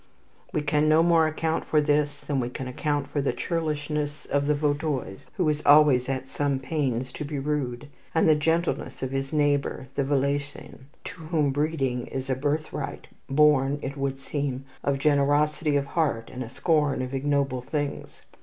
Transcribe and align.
We 0.51 0.63
can 0.63 0.89
no 0.89 1.03
more 1.03 1.27
account 1.27 1.63
for 1.63 1.79
this 1.79 2.21
than 2.21 2.39
we 2.39 2.49
can 2.49 2.67
account 2.67 3.07
for 3.07 3.21
the 3.21 3.31
churlishness 3.31 4.25
of 4.25 4.47
the 4.47 4.55
Vaudois, 4.55 5.27
who 5.33 5.47
is 5.47 5.61
always 5.63 6.09
at 6.09 6.27
some 6.27 6.57
pains 6.57 7.11
to 7.11 7.23
be 7.23 7.37
rude, 7.37 7.87
and 8.15 8.27
the 8.27 8.33
gentleness 8.33 9.03
of 9.03 9.11
his 9.11 9.31
neighbour, 9.31 9.89
the 9.93 10.03
Valaisan, 10.03 10.87
to 11.03 11.21
whom 11.25 11.51
breeding 11.51 12.07
is 12.07 12.31
a 12.31 12.35
birthright, 12.35 13.09
born, 13.29 13.77
it 13.83 13.95
would 13.95 14.17
seem, 14.17 14.65
of 14.83 14.97
generosity 14.97 15.75
of 15.75 15.85
heart, 15.85 16.31
and 16.33 16.43
a 16.43 16.49
scorn 16.49 17.03
of 17.03 17.13
ignoble 17.13 17.61
things. 17.61 18.23